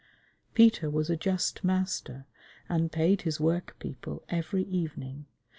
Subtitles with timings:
[0.55, 2.25] Peter was a just master,
[2.67, 5.27] and paid his workpeople every evening.